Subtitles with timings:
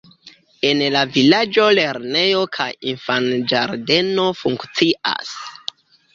[0.69, 5.37] En la vilaĝo lernejo kaj infanĝardeno funkcias.